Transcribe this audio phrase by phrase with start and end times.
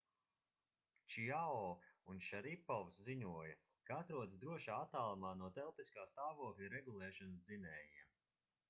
[1.15, 1.67] čiao
[2.13, 3.53] un šaripovs ziņoja
[3.91, 8.15] ka atrodas drošā attālumā no telpiskā stāvokļa regulēšanas dzinējiem